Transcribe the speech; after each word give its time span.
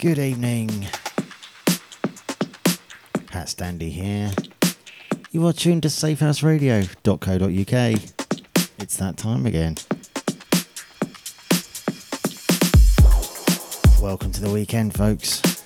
Good 0.00 0.18
evening. 0.18 0.68
HatStandy 3.28 3.90
here. 3.90 4.32
You 5.30 5.46
are 5.46 5.52
tuned 5.52 5.82
to 5.82 5.88
safehouseradio.co.uk. 5.88 8.70
It's 8.78 8.96
that 8.96 9.18
time 9.18 9.44
again. 9.44 9.76
Welcome 14.00 14.32
to 14.32 14.40
the 14.40 14.50
weekend, 14.50 14.94
folks. 14.94 15.59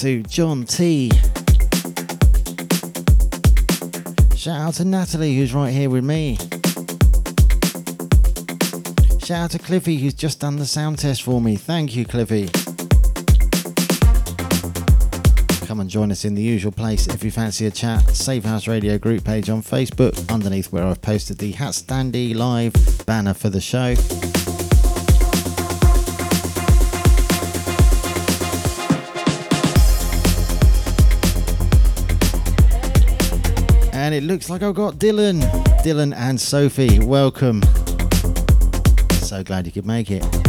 To 0.00 0.22
John 0.24 0.64
T. 0.64 1.10
Shout 4.36 4.60
out 4.60 4.74
to 4.74 4.84
Natalie, 4.84 5.34
who's 5.34 5.54
right 5.54 5.72
here 5.72 5.88
with 5.88 6.04
me. 6.04 6.36
Shout 9.24 9.44
out 9.44 9.50
to 9.52 9.58
Cliffy, 9.58 9.96
who's 9.96 10.12
just 10.12 10.40
done 10.40 10.56
the 10.56 10.66
sound 10.66 10.98
test 10.98 11.22
for 11.22 11.40
me. 11.40 11.56
Thank 11.56 11.96
you, 11.96 12.04
Cliffy. 12.04 12.50
Come 15.66 15.80
and 15.80 15.88
join 15.88 16.12
us 16.12 16.26
in 16.26 16.34
the 16.34 16.42
usual 16.42 16.72
place 16.72 17.06
if 17.06 17.24
you 17.24 17.30
fancy 17.30 17.64
a 17.64 17.70
chat. 17.70 18.10
Safe 18.10 18.44
House 18.44 18.68
Radio 18.68 18.98
group 18.98 19.24
page 19.24 19.48
on 19.48 19.62
Facebook, 19.62 20.30
underneath 20.30 20.70
where 20.72 20.84
I've 20.84 21.00
posted 21.00 21.38
the 21.38 21.54
HatStandy 21.54 22.34
live 22.36 22.74
banner 23.06 23.32
for 23.32 23.48
the 23.48 23.62
show. 23.62 23.94
Looks 34.36 34.50
like 34.50 34.62
I've 34.62 34.74
got 34.74 34.96
Dylan. 34.96 35.40
Dylan 35.82 36.14
and 36.14 36.38
Sophie, 36.38 36.98
welcome. 36.98 37.62
So 39.12 39.42
glad 39.42 39.64
you 39.64 39.72
could 39.72 39.86
make 39.86 40.10
it. 40.10 40.45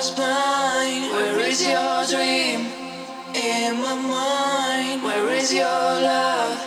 Like 0.00 0.16
In 3.36 3.82
my 3.82 3.94
mind, 4.00 5.02
where 5.02 5.28
is 5.28 5.52
your 5.52 5.66
love? 5.66 6.58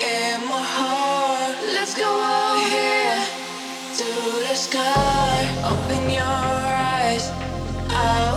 In 0.00 0.40
my 0.48 0.64
heart, 0.74 1.54
let's 1.72 1.94
go 1.96 2.02
out 2.02 2.66
here 2.74 3.22
to 3.98 4.08
the 4.48 4.56
sky. 4.56 5.46
Open 5.62 6.10
your 6.10 6.24
eyes. 6.24 7.30
I 7.90 8.34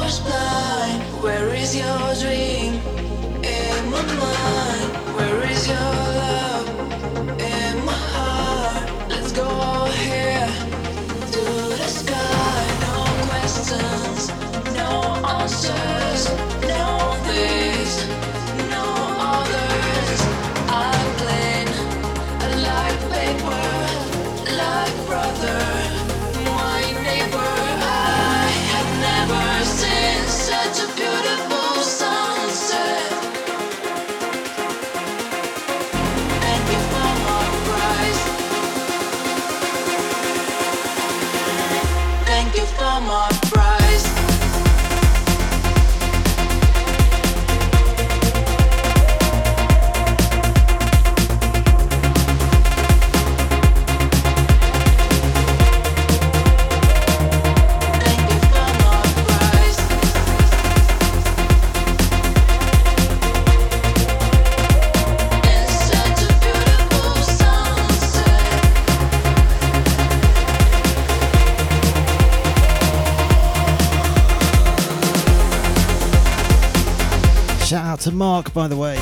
Mark, 78.17 78.51
by 78.51 78.67
the 78.67 78.75
way. 78.75 78.95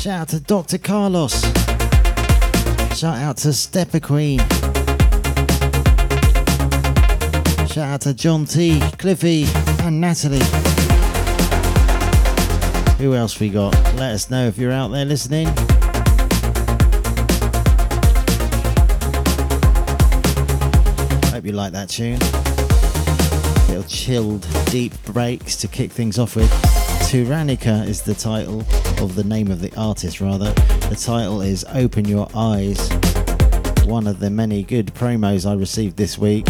Shout 0.00 0.20
out 0.20 0.28
to 0.28 0.38
Dr. 0.38 0.78
Carlos. 0.78 1.42
Shout 2.96 3.18
out 3.18 3.36
to 3.38 3.52
Stepper 3.52 3.98
Queen. 3.98 4.38
Shout 7.66 7.78
out 7.78 8.00
to 8.02 8.14
John 8.14 8.44
T, 8.44 8.80
Cliffy, 8.98 9.46
and 9.82 10.00
Natalie. 10.00 10.38
Who 12.98 13.14
else 13.14 13.40
we 13.40 13.50
got? 13.50 13.74
Let 13.96 14.12
us 14.12 14.30
know 14.30 14.46
if 14.46 14.56
you're 14.56 14.70
out 14.70 14.92
there 14.92 15.04
listening. 15.04 15.48
Hope 21.32 21.44
you 21.44 21.52
like 21.52 21.72
that 21.72 21.88
tune. 21.88 22.20
Little 23.68 23.88
chilled, 23.88 24.46
deep 24.66 24.92
breaks 25.06 25.56
to 25.56 25.66
kick 25.66 25.90
things 25.90 26.20
off 26.20 26.36
with. 26.36 26.75
TuraniQa 27.06 27.86
is 27.86 28.02
the 28.02 28.14
title 28.14 28.62
of 29.00 29.14
the 29.14 29.22
name 29.22 29.48
of 29.52 29.60
the 29.60 29.72
artist, 29.76 30.20
rather. 30.20 30.52
The 30.90 31.00
title 31.00 31.40
is 31.40 31.64
Open 31.72 32.04
Your 32.04 32.28
Eyes. 32.34 32.90
One 33.84 34.08
of 34.08 34.18
the 34.18 34.28
many 34.28 34.64
good 34.64 34.92
promos 34.92 35.48
I 35.48 35.54
received 35.54 35.96
this 35.96 36.18
week. 36.18 36.48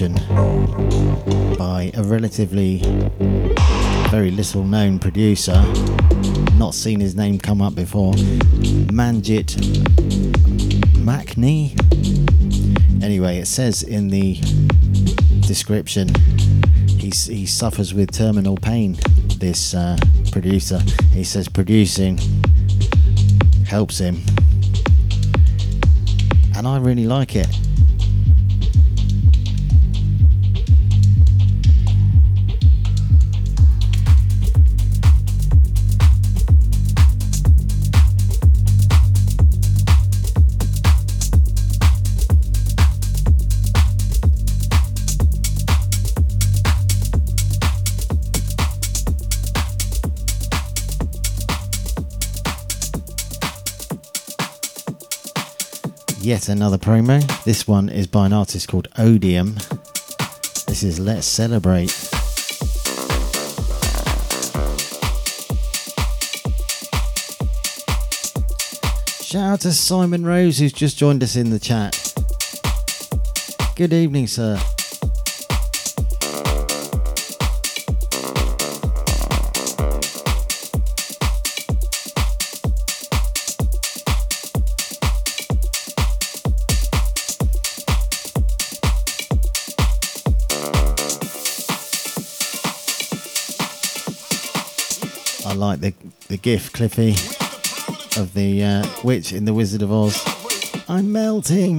Revolution 0.00 0.14
by 1.58 1.90
a 1.94 2.02
relatively 2.02 2.78
very 4.10 4.30
little 4.30 4.64
known 4.64 4.98
producer. 4.98 5.62
Not 6.56 6.74
seen 6.74 6.98
his 6.98 7.14
name 7.14 7.38
come 7.38 7.60
up 7.60 7.74
before. 7.74 8.14
Manjit 8.88 9.54
Makhni. 10.96 11.76
Anyway, 13.02 13.38
it 13.38 13.46
says 13.46 13.82
in 13.82 14.08
the 14.08 14.38
description 15.46 16.08
he, 16.88 17.10
he 17.10 17.44
suffers 17.44 17.92
with 17.92 18.12
terminal 18.12 18.56
pain. 18.56 18.96
This 19.36 19.74
uh, 19.74 19.98
producer. 20.30 20.80
He 21.12 21.24
says 21.24 21.48
producing 21.48 22.18
helps 23.66 23.98
him. 23.98 24.22
And 26.56 26.66
I 26.66 26.78
really 26.78 27.06
like 27.06 27.36
it. 27.36 27.48
Yet 56.32 56.48
another 56.48 56.78
promo. 56.78 57.20
This 57.44 57.68
one 57.68 57.90
is 57.90 58.06
by 58.06 58.24
an 58.24 58.32
artist 58.32 58.66
called 58.66 58.88
Odeum. 58.96 59.52
This 60.66 60.82
is 60.82 60.98
Let's 60.98 61.26
Celebrate. 61.26 61.90
Shout 69.22 69.52
out 69.52 69.60
to 69.60 69.72
Simon 69.74 70.24
Rose 70.24 70.58
who's 70.58 70.72
just 70.72 70.96
joined 70.96 71.22
us 71.22 71.36
in 71.36 71.50
the 71.50 71.58
chat. 71.58 71.92
Good 73.76 73.92
evening, 73.92 74.26
sir. 74.26 74.58
The, 95.82 95.92
the 96.28 96.36
gif, 96.36 96.72
Cliffy, 96.72 97.10
of 98.20 98.34
the 98.34 98.62
uh, 98.62 98.86
witch 99.02 99.32
in 99.32 99.44
The 99.44 99.52
Wizard 99.52 99.82
of 99.82 99.90
Oz. 99.90 100.16
I'm 100.88 101.10
melting. 101.10 101.78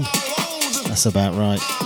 That's 0.88 1.05
about 1.05 1.36
right. 1.36 1.83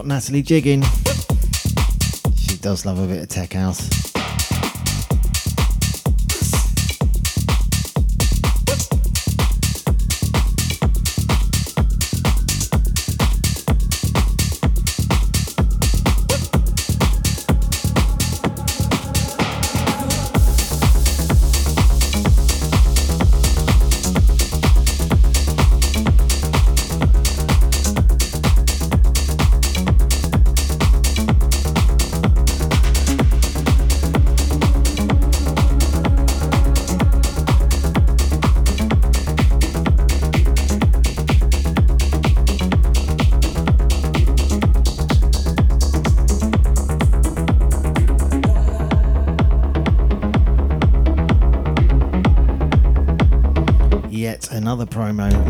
Got 0.00 0.06
Natalie 0.06 0.40
jigging. 0.40 0.82
She 2.34 2.56
does 2.56 2.86
love 2.86 2.98
a 2.98 3.06
bit 3.06 3.22
of 3.22 3.28
tech 3.28 3.52
house. 3.52 4.09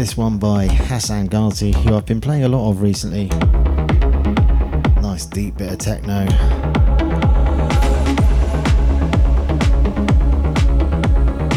This 0.01 0.17
one 0.17 0.39
by 0.39 0.67
Hassan 0.67 1.27
Ghazi, 1.27 1.73
who 1.73 1.95
I've 1.95 2.07
been 2.07 2.23
playing 2.23 2.45
a 2.45 2.49
lot 2.49 2.71
of 2.71 2.81
recently. 2.81 3.27
Nice 5.03 5.27
deep 5.27 5.59
bit 5.59 5.71
of 5.71 5.79
techno. 5.79 6.25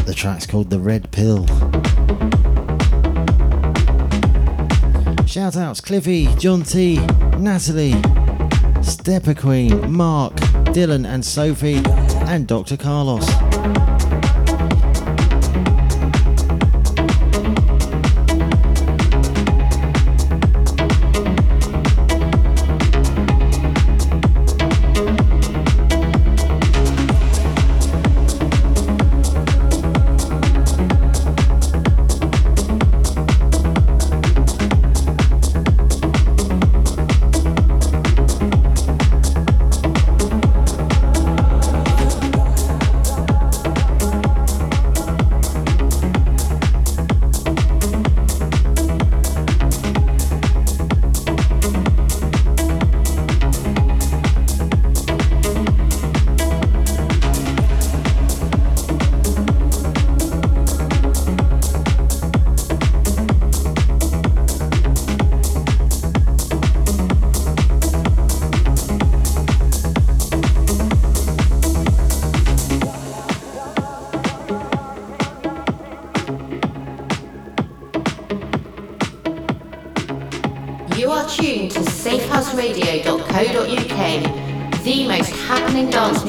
The 0.03 0.13
track's 0.13 0.45
called 0.45 0.69
The 0.69 0.79
Red 0.79 1.09
Pill. 1.11 1.47
Shout 5.25 5.55
outs 5.55 5.79
Cliffy, 5.79 6.27
John 6.35 6.63
T, 6.63 6.97
Natalie, 7.37 7.95
Stepper 8.81 9.35
Queen, 9.35 9.89
Mark, 9.89 10.33
Dylan 10.73 11.07
and 11.07 11.23
Sophie, 11.23 11.81
and 12.27 12.45
Dr. 12.45 12.75
Carlos. 12.75 13.25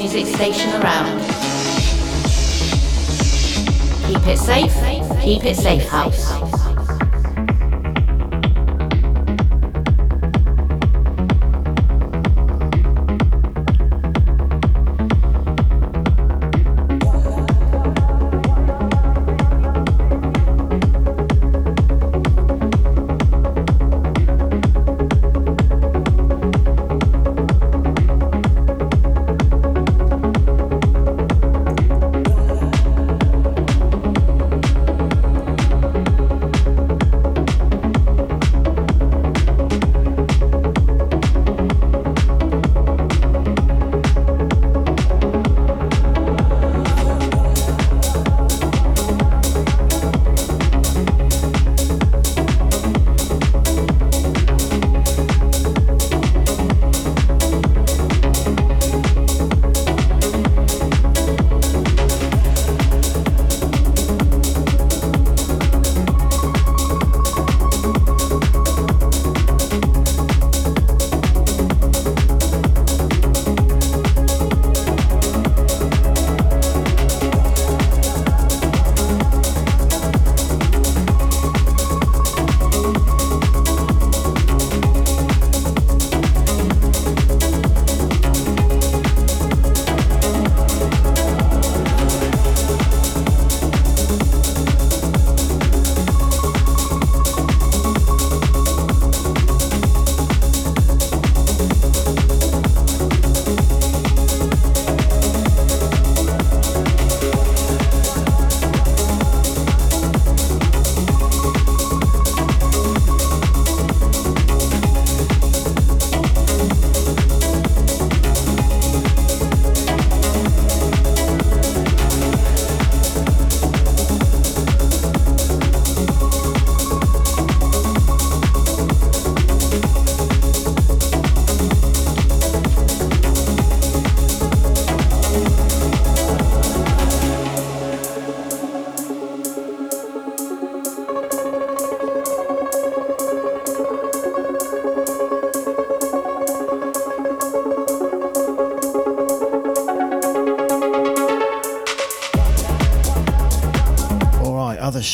Music 0.04 0.26
station 0.26 0.68
around. 0.82 1.18
Keep 4.06 4.26
it 4.26 4.38
safe, 4.38 4.74
keep 5.22 5.44
it 5.46 5.56
safe, 5.56 5.88
house. 5.88 6.43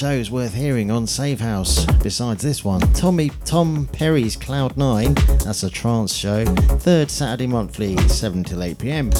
Shows 0.00 0.30
worth 0.30 0.54
hearing 0.54 0.90
on 0.90 1.06
Safe 1.06 1.40
House 1.40 1.84
besides 2.02 2.42
this 2.42 2.64
one. 2.64 2.80
Tommy 2.94 3.28
Tom 3.44 3.86
Perry's 3.92 4.34
Cloud 4.34 4.78
9, 4.78 5.12
that's 5.44 5.62
a 5.62 5.68
trance 5.68 6.14
show, 6.14 6.46
third 6.46 7.10
Saturday 7.10 7.46
monthly, 7.46 7.98
7 8.08 8.42
till 8.42 8.62
8 8.62 8.78
pm. 8.78 9.12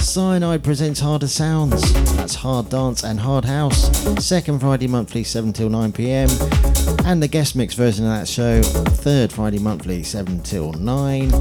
Cyanide 0.00 0.64
presents 0.64 0.98
Harder 0.98 1.28
Sounds, 1.28 1.92
that's 2.16 2.34
hard 2.34 2.70
dance 2.70 3.04
and 3.04 3.20
hard 3.20 3.44
house, 3.44 3.88
second 4.18 4.58
Friday 4.58 4.88
monthly, 4.88 5.22
7 5.22 5.52
till 5.52 5.70
9 5.70 5.92
pm. 5.92 6.28
And 7.04 7.22
the 7.22 7.28
guest 7.28 7.54
mix 7.54 7.74
version 7.74 8.04
of 8.04 8.10
that 8.10 8.26
show, 8.26 8.62
third 8.62 9.32
Friday 9.32 9.60
monthly, 9.60 10.02
7 10.02 10.42
till 10.42 10.72
9. 10.72 11.32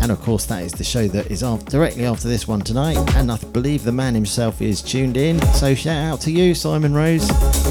And 0.00 0.12
of 0.12 0.20
course, 0.20 0.46
that 0.46 0.62
is 0.62 0.70
the 0.70 0.84
show 0.84 1.08
that 1.08 1.28
is 1.28 1.40
directly 1.40 2.06
after 2.06 2.28
this 2.28 2.46
one 2.46 2.60
tonight. 2.60 2.98
And 3.16 3.32
I 3.32 3.36
believe 3.36 3.82
the 3.82 3.90
man 3.90 4.14
himself 4.14 4.62
is 4.62 4.80
tuned 4.80 5.16
in. 5.16 5.40
So 5.54 5.74
shout 5.74 6.12
out 6.12 6.20
to 6.20 6.30
you, 6.30 6.54
Simon 6.54 6.94
Rose. 6.94 7.28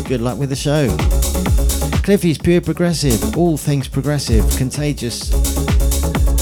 Good 0.08 0.22
luck 0.22 0.38
with 0.38 0.50
the 0.50 0.56
show. 0.56 0.96
Cliffy's 2.04 2.38
Pure 2.38 2.62
Progressive, 2.62 3.38
all 3.38 3.58
things 3.58 3.88
progressive, 3.88 4.44
contagious. 4.58 5.30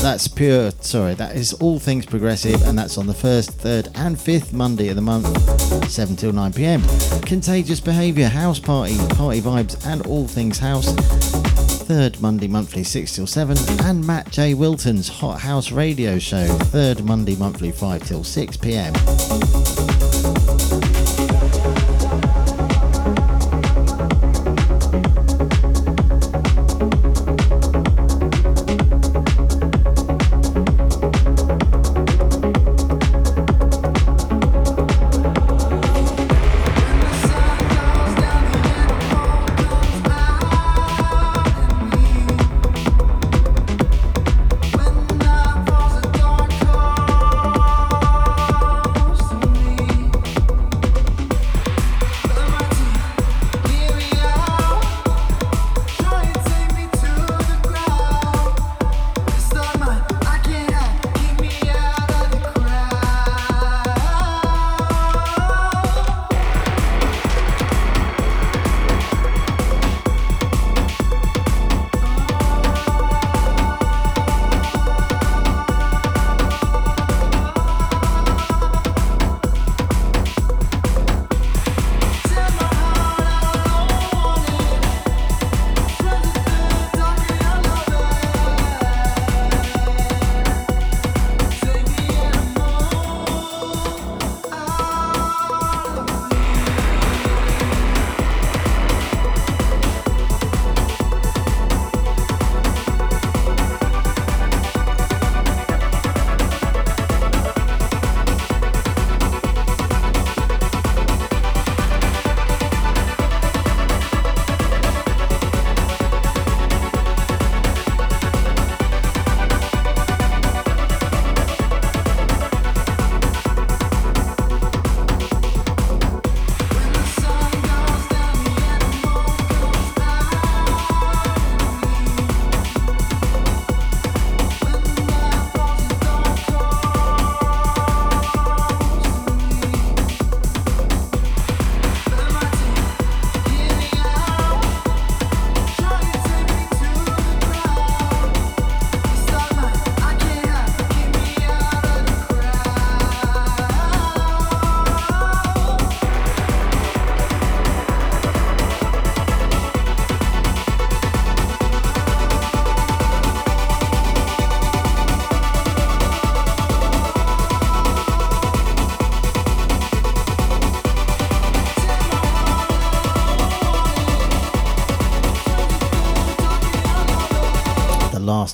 That's 0.01 0.29
pure, 0.29 0.71
sorry, 0.79 1.13
that 1.15 1.35
is 1.35 1.51
all 1.53 1.77
things 1.77 2.05
progressive, 2.05 2.63
and 2.63 2.77
that's 2.77 2.97
on 2.97 3.05
the 3.05 3.13
first, 3.13 3.51
third, 3.51 3.89
and 3.95 4.19
fifth 4.19 4.53
Monday 4.53 4.87
of 4.87 4.95
the 4.95 5.01
month, 5.01 5.27
7 5.89 6.15
till 6.15 6.31
9 6.31 6.53
pm. 6.53 6.81
Contagious 7.23 7.81
Behaviour, 7.81 8.29
House 8.29 8.59
Party, 8.59 8.97
Party 9.15 9.41
Vibes, 9.41 9.85
and 9.85 10.07
all 10.07 10.25
things 10.25 10.57
house, 10.57 10.93
third 11.83 12.21
Monday 12.21 12.47
monthly 12.47 12.85
6 12.85 13.13
till 13.13 13.27
7, 13.27 13.57
and 13.81 14.07
Matt 14.07 14.31
J. 14.31 14.53
Wilton's 14.53 15.09
Hot 15.09 15.41
House 15.41 15.71
Radio 15.71 16.17
Show, 16.17 16.47
third 16.47 17.03
Monday 17.03 17.35
monthly 17.35 17.71
5 17.71 18.03
till 18.03 18.23
6 18.23 18.55
pm. 18.57 18.93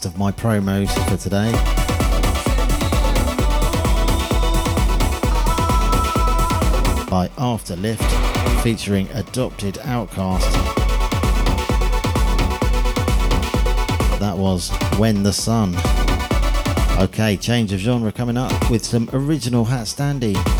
Of 0.06 0.18
my 0.18 0.32
promos 0.32 0.89
for 1.10 1.18
today. 1.18 1.52
By 7.10 7.28
Afterlift, 7.38 8.62
featuring 8.62 9.08
Adopted 9.10 9.80
Outcast. 9.84 10.52
That 14.20 14.36
was 14.38 14.70
When 14.98 15.24
the 15.24 15.34
Sun. 15.34 15.76
Okay, 17.00 17.36
change 17.38 17.74
of 17.74 17.80
genre 17.80 18.12
coming 18.12 18.38
up 18.38 18.70
with 18.70 18.86
some 18.86 19.10
original 19.12 19.65
HatStandy. 19.65 20.34
No 20.34 20.55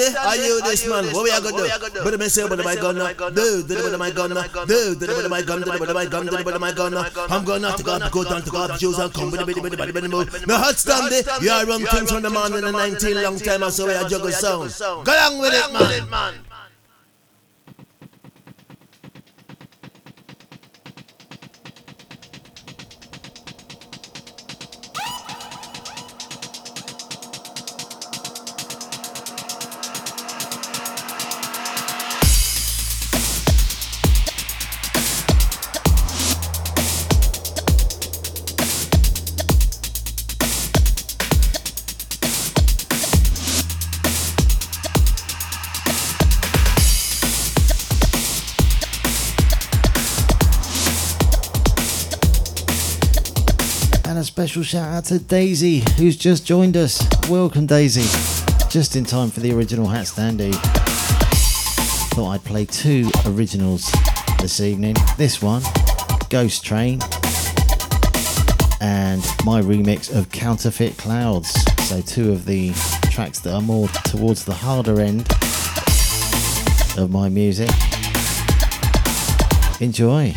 stand. 0.00 0.16
Are 0.16 0.36
you 0.36 0.62
this 0.62 0.86
man? 0.88 1.04
What 1.12 1.24
we 1.24 1.30
are 1.30 1.40
gonna 1.40 1.90
do? 1.90 2.04
But 2.04 2.18
me 2.18 2.28
say, 2.28 2.48
but 2.48 2.64
my 2.64 2.74
gun, 2.76 2.96
do, 3.34 3.62
do, 3.62 3.90
but 3.90 3.98
my 3.98 4.10
gun, 4.10 4.30
do, 4.66 4.94
do, 4.94 5.06
but 5.06 5.30
my 5.30 5.42
gun, 5.42 5.62
do, 5.62 5.78
but 5.78 5.94
my 5.94 6.06
gun, 6.06 6.26
do, 6.26 6.44
but 6.44 6.60
my 6.60 6.72
gun. 6.72 6.94
I'm 7.30 7.44
gonna 7.44 7.76
to 7.76 7.82
go, 7.82 7.98
go 8.10 8.24
down 8.24 8.42
to 8.42 8.50
go 8.50 8.58
up 8.64 8.78
shoes 8.78 8.98
and 8.98 9.12
come 9.12 9.30
bit, 9.30 9.46
bit, 9.46 9.62
bit, 9.62 9.94
bit, 9.94 10.10
move. 10.10 10.46
No 10.46 10.56
hot 10.58 10.76
there. 10.76 11.22
You 11.40 11.50
are 11.50 11.66
run 11.66 11.84
things 11.86 12.10
from 12.10 12.22
the 12.22 12.30
man 12.30 12.54
in 12.54 12.64
the 12.64 12.72
19 12.72 13.22
long 13.22 13.38
time. 13.38 13.62
I 13.62 13.70
saw 13.70 13.86
we 13.86 13.94
are 13.94 14.08
juggle 14.08 14.32
sound. 14.32 14.74
Go 14.78 15.12
along 15.12 15.38
with 15.40 15.54
it, 15.54 16.10
man. 16.10 16.51
Special 54.42 54.64
shout 54.64 54.88
out 54.88 55.04
to 55.04 55.20
Daisy, 55.20 55.84
who's 55.96 56.16
just 56.16 56.44
joined 56.44 56.76
us. 56.76 57.00
Welcome, 57.30 57.64
Daisy. 57.64 58.02
Just 58.68 58.96
in 58.96 59.04
time 59.04 59.30
for 59.30 59.38
the 59.38 59.52
original 59.54 59.86
HatStandy. 59.86 60.52
Thought 62.16 62.30
I'd 62.32 62.44
play 62.44 62.64
two 62.64 63.08
originals 63.24 63.88
this 64.40 64.58
evening. 64.58 64.96
This 65.16 65.40
one, 65.40 65.62
Ghost 66.28 66.64
Train, 66.64 67.00
and 68.80 69.22
my 69.44 69.62
remix 69.62 70.12
of 70.12 70.28
Counterfit 70.32 70.98
Clouds. 70.98 71.50
So, 71.84 72.00
two 72.00 72.32
of 72.32 72.44
the 72.44 72.72
tracks 73.12 73.38
that 73.42 73.54
are 73.54 73.62
more 73.62 73.86
towards 74.06 74.44
the 74.44 74.54
harder 74.54 75.00
end 75.00 75.20
of 76.98 77.12
my 77.12 77.28
music. 77.28 77.70
Enjoy. 79.80 80.34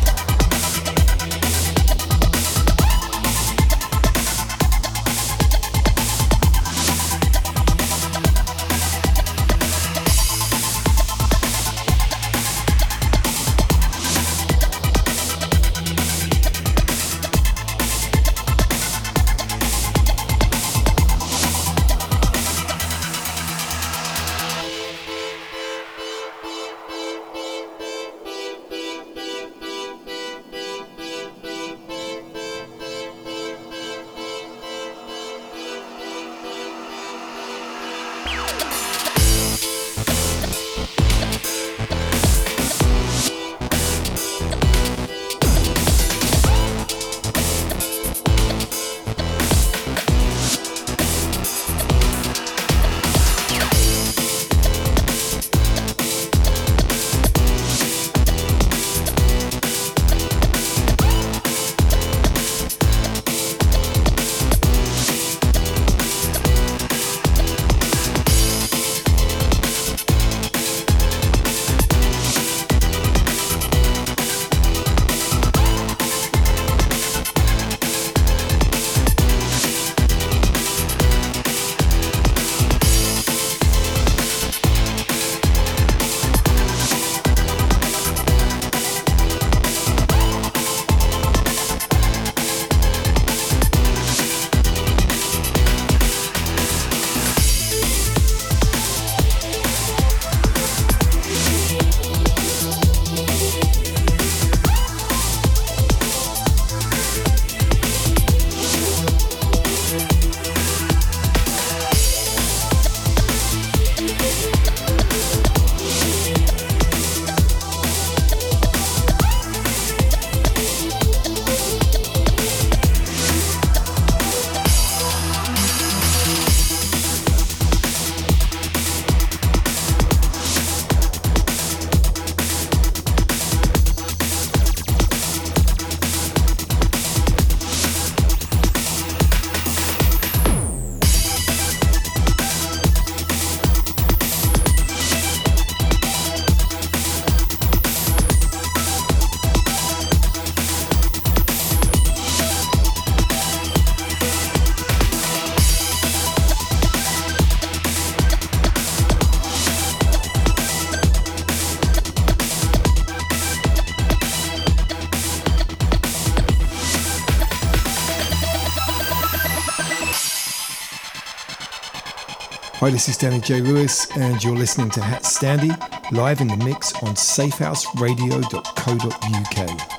Hi, 172.86 172.92
this 172.92 173.08
is 173.08 173.16
Danny 173.16 173.40
J. 173.40 173.62
Lewis, 173.62 174.06
and 174.16 174.44
you're 174.44 174.54
listening 174.54 174.90
to 174.90 175.00
HatStandy 175.00 175.72
live 176.12 176.40
in 176.40 176.46
the 176.46 176.56
mix 176.56 176.92
on 177.02 177.16
safehouseradio.co.uk. 177.16 179.95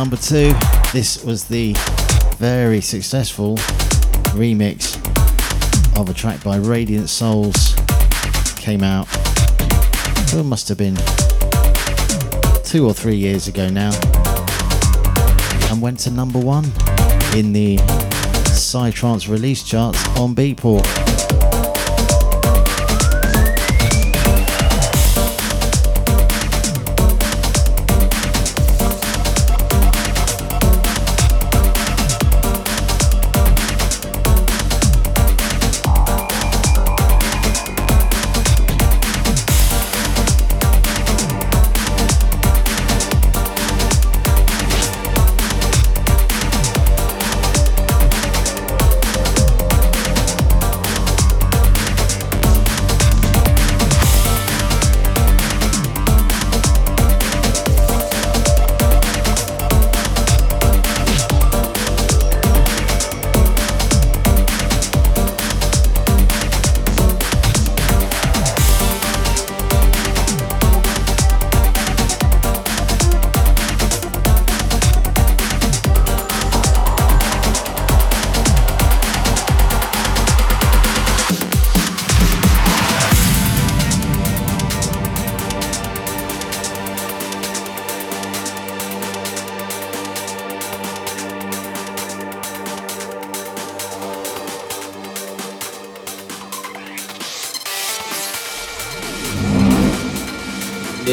number 0.00 0.16
two. 0.16 0.50
This 0.94 1.22
was 1.22 1.44
the 1.44 1.74
very 2.38 2.80
successful 2.80 3.56
remix 4.32 4.96
of 5.94 6.08
a 6.08 6.14
track 6.14 6.42
by 6.42 6.56
Radiant 6.56 7.04
Soulz. 7.04 7.76
Came 8.56 8.82
out, 8.82 9.06
it 10.32 10.42
must 10.42 10.68
have 10.70 10.78
been 10.78 10.96
two 12.64 12.86
or 12.86 12.94
three 12.94 13.16
years 13.16 13.46
ago 13.46 13.68
now, 13.68 13.92
and 15.70 15.82
went 15.82 15.98
to 15.98 16.10
number 16.10 16.38
one 16.38 16.64
in 17.36 17.52
the 17.52 17.76
Psytrance 18.56 19.28
release 19.28 19.62
charts 19.62 20.02
on 20.16 20.34
Beatport. 20.34 21.19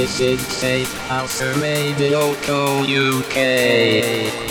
This 0.08 0.22
is 0.22 0.48
Safe 0.48 0.98
House 1.10 1.44
Radio. 1.60 2.32
UK. 2.32 4.47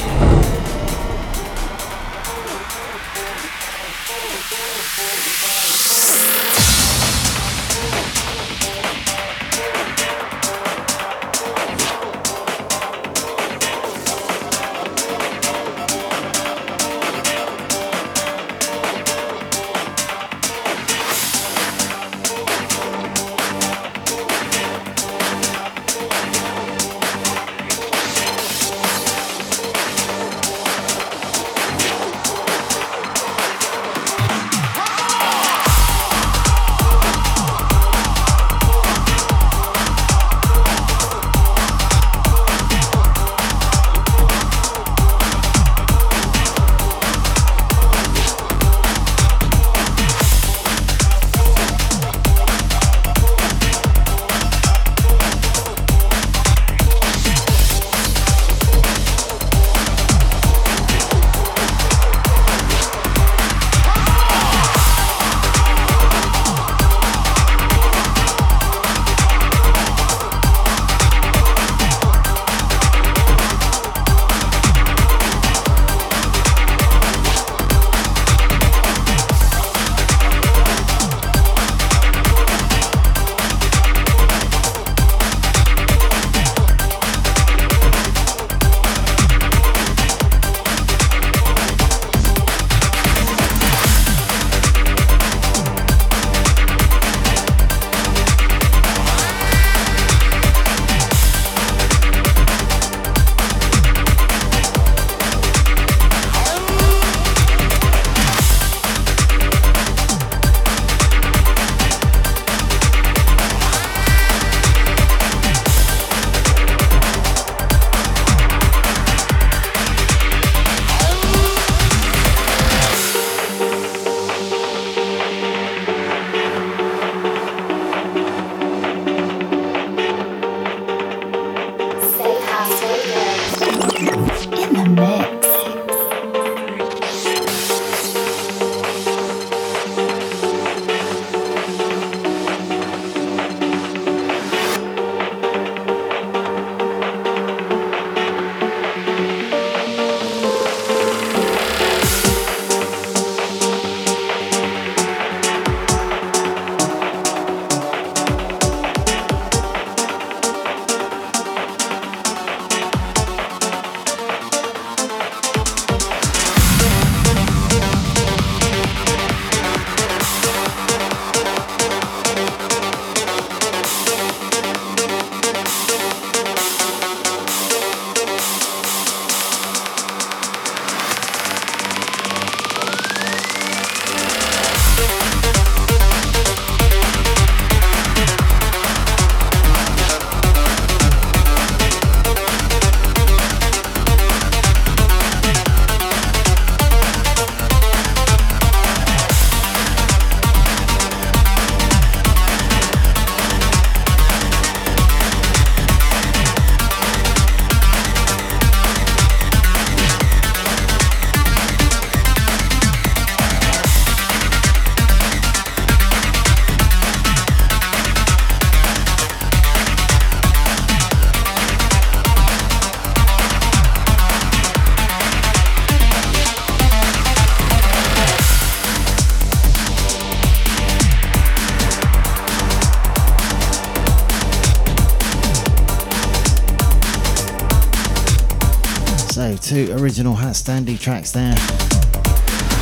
original 240.16 240.34
HatStandy 240.34 240.98
tracks 240.98 241.30
there. 241.32 241.54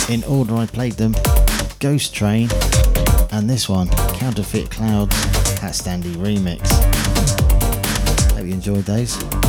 In 0.09 0.23
order, 0.23 0.55
I 0.55 0.67
played 0.67 0.93
them 0.93 1.17
Ghost 1.81 2.15
Train 2.15 2.49
and 3.33 3.51
this 3.51 3.69
one, 3.69 3.89
Counterfit 3.89 4.71
Clouds 4.71 5.17
HatStandy 5.57 6.15
Remix. 6.15 6.61
Hope 8.35 8.47
you 8.47 8.53
enjoyed 8.53 8.85
those. 8.85 9.44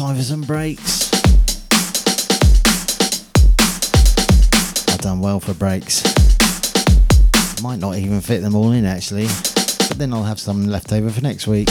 time 0.00 0.16
and 0.16 0.46
breaks. 0.46 1.12
I've 4.88 4.98
done 5.02 5.20
well 5.20 5.40
for 5.40 5.52
breaks. 5.52 6.02
Might 7.62 7.80
not 7.80 7.96
even 7.96 8.22
fit 8.22 8.40
them 8.40 8.54
all 8.56 8.72
in 8.72 8.86
actually, 8.86 9.26
but 9.88 9.98
then 9.98 10.14
I'll 10.14 10.22
have 10.22 10.40
some 10.40 10.66
left 10.68 10.94
over 10.94 11.10
for 11.10 11.20
next 11.20 11.46
week. 11.46 11.66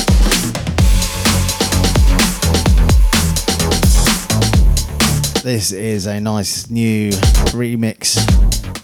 This 5.42 5.72
is 5.72 6.06
a 6.06 6.20
nice 6.20 6.70
new 6.70 7.10
remix 7.50 8.16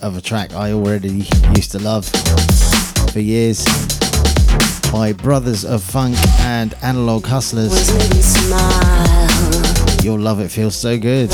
of 0.01 0.17
a 0.17 0.21
track 0.21 0.55
I 0.55 0.71
already 0.71 1.27
used 1.55 1.71
to 1.73 1.79
love 1.79 2.07
for 3.13 3.19
years 3.19 3.63
by 4.91 5.13
Brothers 5.13 5.63
of 5.65 5.83
Funk 5.83 6.17
and 6.39 6.73
Analog 6.81 7.27
Hustlers. 7.27 7.91
You'll 10.05 10.19
love 10.19 10.39
it, 10.39 10.49
feels 10.49 10.75
so 10.75 10.99
good. 10.99 11.31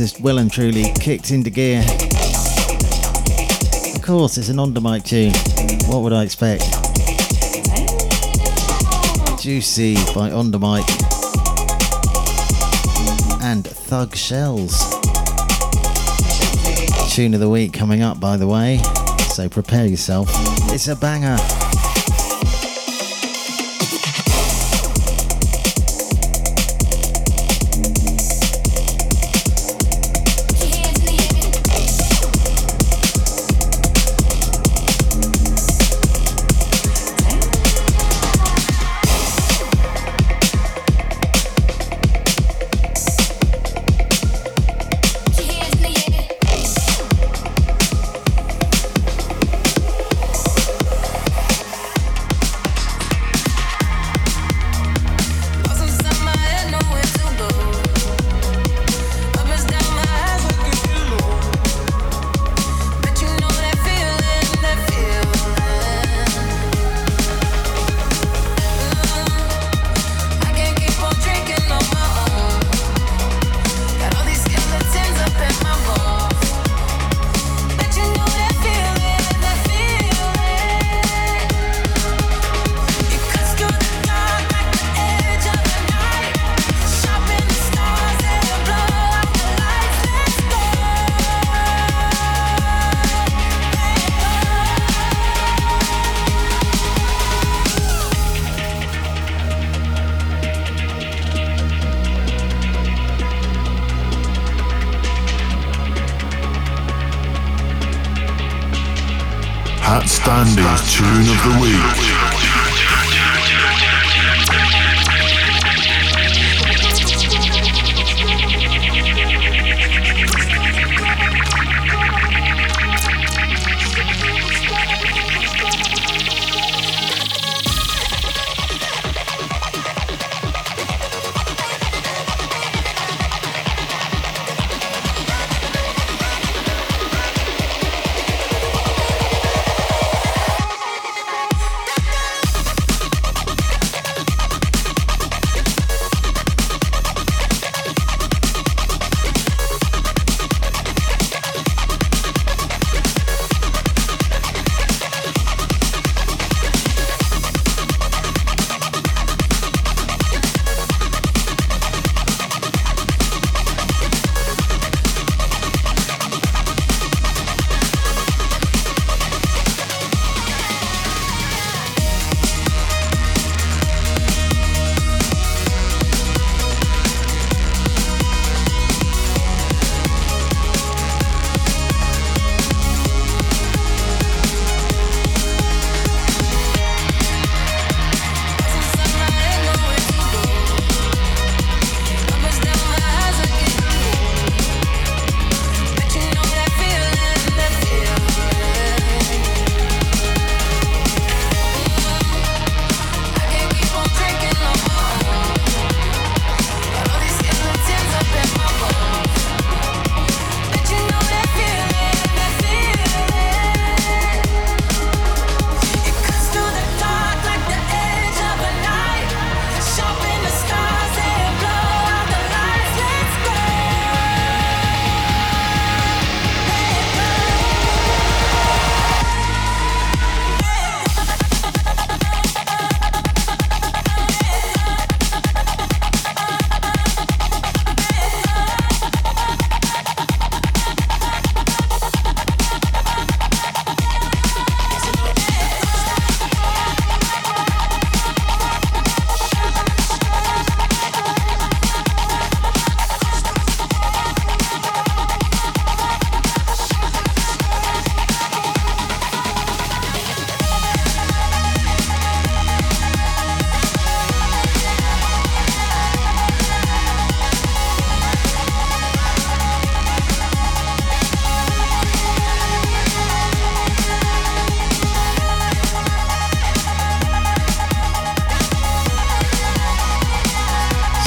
Natomatist 0.00 0.20
well 0.22 0.38
and 0.38 0.50
truly 0.50 0.92
kicked 0.94 1.30
into 1.30 1.50
gear. 1.50 1.80
Of 3.94 4.02
course, 4.02 4.38
it's 4.38 4.48
an 4.48 4.56
Ondamike 4.56 5.04
tune. 5.04 5.34
What 5.90 6.02
would 6.02 6.14
I 6.14 6.22
expect? 6.22 6.62
Juicy 9.42 9.96
by 10.14 10.30
Ondamike 10.30 10.88
and 13.42 13.66
Thug 13.66 14.16
Shells. 14.16 14.78
Tune 17.14 17.34
of 17.34 17.40
the 17.40 17.50
week 17.50 17.74
coming 17.74 18.00
up, 18.00 18.18
by 18.18 18.38
the 18.38 18.46
way, 18.46 18.78
so 19.34 19.50
prepare 19.50 19.84
yourself. 19.84 20.28
It's 20.72 20.88
a 20.88 20.96
banger. 20.96 21.36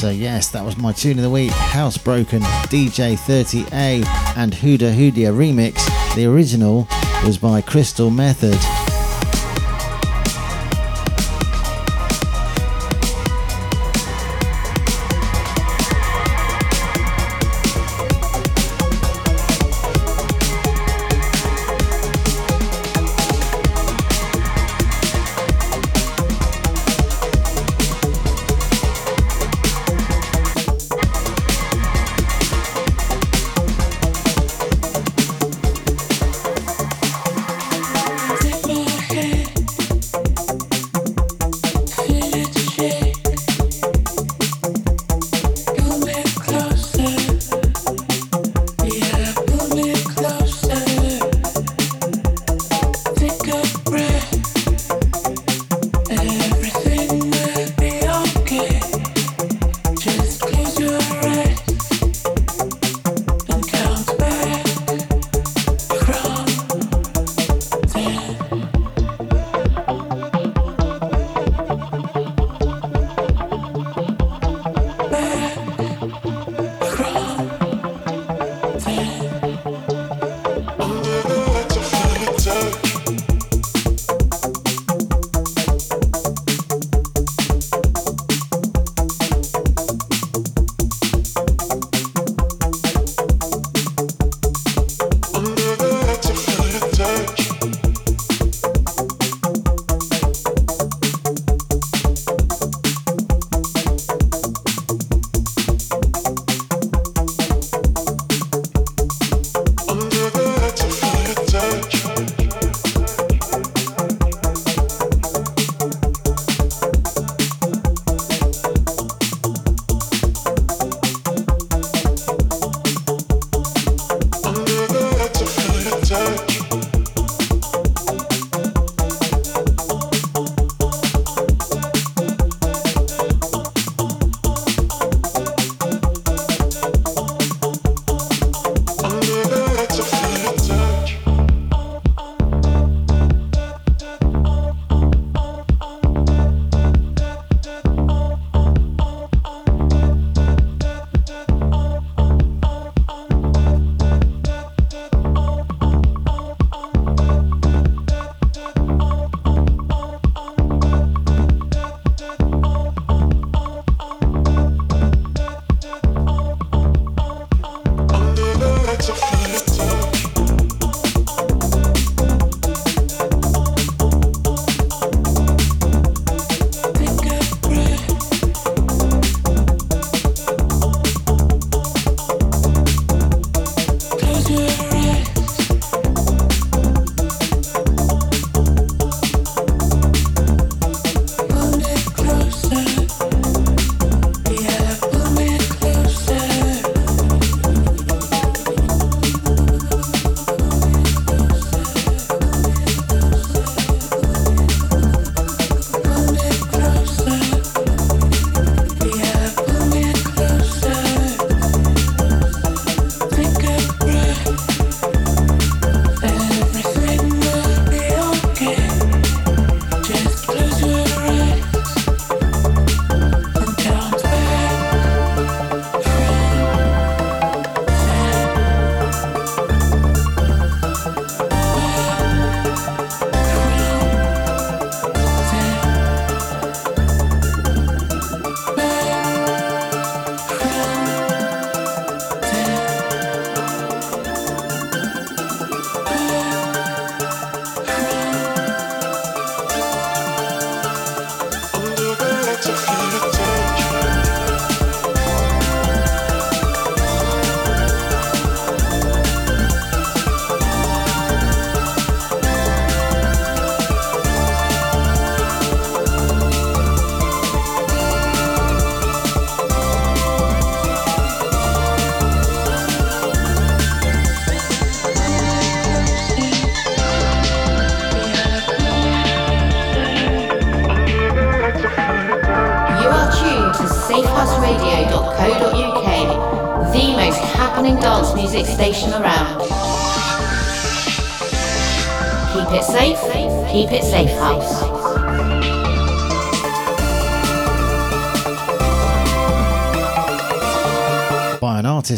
So 0.04 0.10
yes, 0.10 0.50
that 0.50 0.66
was 0.66 0.76
my 0.76 0.92
tune 0.92 1.18
of 1.18 1.24
the 1.24 1.30
week, 1.30 1.52
Housebroken 1.52 2.42
DJ 2.68 3.16
30A 3.16 4.06
and 4.36 4.52
Huda 4.52 4.94
Hudia 4.94 5.32
remix. 5.34 5.80
The 6.16 6.26
original 6.26 6.90
was 7.24 7.38
by 7.38 7.62
Crystal 7.62 8.10
Method. 8.10 8.83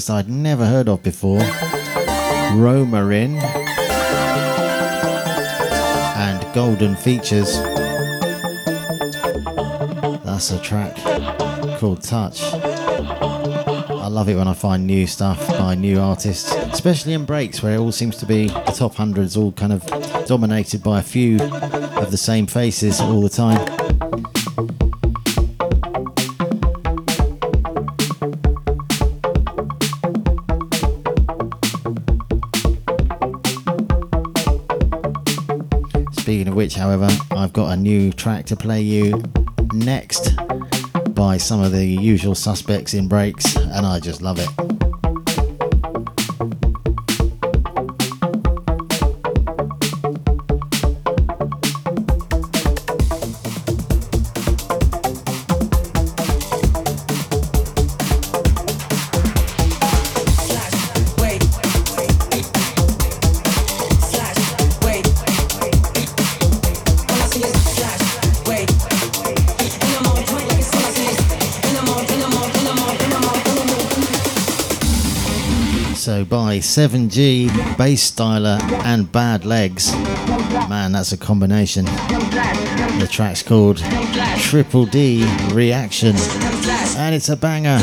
Artist 0.10 0.28
I'd 0.28 0.30
never 0.30 0.66
heard 0.68 0.88
of 0.88 1.02
before, 1.02 1.40
Rromarin 2.54 3.42
and 6.16 6.54
Golden 6.54 6.96
Features. 6.96 7.58
That's 10.24 10.52
a 10.52 10.60
track 10.60 10.96
called 11.80 12.04
Touch. 12.04 12.44
I 12.44 14.08
love 14.08 14.30
it 14.30 14.36
when 14.36 14.48
I 14.48 14.54
find 14.54 14.86
new 14.86 15.08
stuff 15.08 15.48
by 15.48 15.74
new 15.74 16.00
artists, 16.00 16.54
especially 16.54 17.14
in 17.14 17.26
breaks 17.26 17.64
where 17.64 17.74
it 17.74 17.80
all 17.80 17.92
seems 17.92 18.18
to 18.18 18.28
be 18.28 18.48
the 18.48 18.74
top 18.76 18.96
hundreds, 18.96 19.36
all 19.36 19.54
kind 19.54 19.74
of 19.74 19.84
dominated 20.28 20.84
by 20.84 21.00
a 21.00 21.04
few 21.04 21.42
of 21.42 22.12
the 22.12 22.18
same 22.18 22.46
faces 22.46 23.02
all 23.02 23.22
the 23.22 23.30
time. 23.30 23.95
Speaking 36.36 36.50
of 36.50 36.56
which, 36.56 36.76
however, 36.76 37.08
I've 37.32 37.54
got 37.54 37.72
a 37.72 37.78
new 37.78 38.12
track 38.12 38.46
to 38.48 38.58
play 38.58 38.82
you 38.82 39.24
next 39.74 40.36
by 41.14 41.38
some 41.38 41.64
of 41.64 41.72
the 41.72 41.86
usual 41.86 42.36
suspects 42.36 42.94
in 42.94 43.08
breaks, 43.08 43.56
and 43.56 43.86
I 43.86 44.02
just 44.02 44.22
love 44.22 44.40
it. 44.40 44.75
By 76.46 76.60
SevenG, 76.60 77.48
Bass 77.76 78.12
Styler, 78.12 78.62
and 78.86 79.12
Bad 79.12 79.46
Legs. 79.46 79.92
Man, 80.70 80.92
that's 80.92 81.12
a 81.12 81.18
combination. 81.18 81.86
The 81.86 83.08
track's 83.10 83.42
called 83.42 83.78
Triple 84.38 84.86
D 84.86 85.24
Reaktion, 85.54 86.16
and 86.98 87.16
it's 87.16 87.30
a 87.30 87.36
banger. 87.36 87.80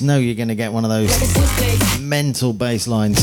Just 0.00 0.06
know 0.06 0.18
you're 0.18 0.34
going 0.34 0.48
to 0.48 0.54
get 0.54 0.72
one 0.72 0.82
of 0.82 0.88
those 0.88 2.00
mental 2.00 2.54
bass 2.54 2.88
lines 2.88 3.18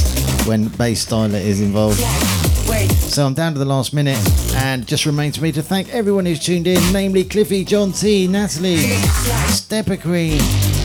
when 0.45 0.69
Basstyler 0.69 1.41
is 1.41 1.59
involved. 1.59 1.97
So 1.97 3.25
I'm 3.25 3.33
down 3.33 3.53
to 3.53 3.57
the 3.57 3.65
last 3.65 3.95
minute, 3.95 4.19
and 4.53 4.85
just 4.85 5.07
remains 5.07 5.37
for 5.37 5.43
me 5.43 5.51
to 5.53 5.63
thank 5.63 5.89
everyone 5.89 6.27
who's 6.27 6.39
tuned 6.39 6.67
in, 6.67 6.93
namely 6.93 7.23
Cliffy, 7.23 7.65
John 7.65 7.93
T, 7.93 8.27
Natalie, 8.27 8.77
Stepper 9.47 9.97
Queen, 9.97 10.37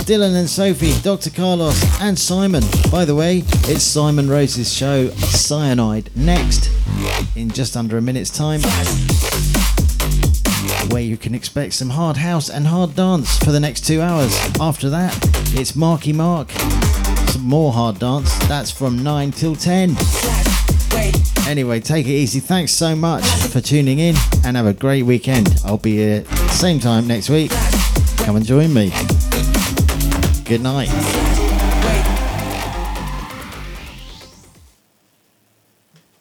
Dylan 0.07 0.35
and 0.35 0.49
Sophie, 0.49 0.99
Dr. 1.03 1.29
Carlos, 1.29 1.85
and 2.01 2.19
Simon. 2.19 2.63
By 2.91 3.05
the 3.05 3.15
way, 3.15 3.43
it's 3.65 3.83
Simon 3.83 4.31
Rose's 4.31 4.73
show, 4.73 5.11
Cyanide, 5.11 6.09
next 6.17 6.71
in 7.37 7.51
just 7.51 7.77
under 7.77 7.99
a 7.99 8.01
minute's 8.01 8.31
time 8.31 8.63
where 10.89 11.03
you 11.03 11.17
can 11.17 11.35
expect 11.35 11.75
some 11.75 11.91
hard 11.91 12.17
house 12.17 12.51
and 12.51 12.67
hard 12.67 12.95
dance 12.95 13.39
for 13.39 13.51
the 13.51 13.61
next 13.61 13.87
two 13.87 14.01
hours. 14.01 14.35
After 14.61 14.91
that, 14.91 15.13
it's 15.55 15.77
Marky 15.77 16.13
Mark. 16.13 16.51
Some 17.31 17.43
more 17.43 17.73
hard 17.73 17.99
dance. 17.99 18.37
That's 18.49 18.71
from 18.71 19.03
9 19.03 19.33
till 19.33 19.57
10. 19.57 19.97
Anyway, 21.47 21.81
take 21.81 22.07
it 22.07 22.11
easy. 22.11 22.41
Thanks 22.41 22.73
so 22.73 22.95
much 22.95 23.25
for 23.25 23.61
tuning 23.61 23.99
in 23.99 24.15
and 24.45 24.57
have 24.57 24.67
a 24.67 24.73
great 24.73 25.03
weekend. 25.03 25.55
I'll 25.65 25.79
be 25.79 25.97
here 25.97 26.25
same 26.51 26.79
time 26.79 27.07
next 27.07 27.29
week. 27.29 27.51
Come 28.19 28.37
and 28.37 28.45
join 28.45 28.73
me. 28.73 28.91
Good 30.45 30.61
night. 30.63 30.89